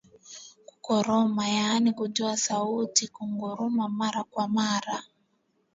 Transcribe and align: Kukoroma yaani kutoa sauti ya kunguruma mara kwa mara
Kukoroma 0.69 1.47
yaani 1.47 1.93
kutoa 1.93 2.37
sauti 2.37 3.05
ya 3.05 3.11
kunguruma 3.11 3.89
mara 3.89 4.23
kwa 4.23 4.47
mara 4.47 5.03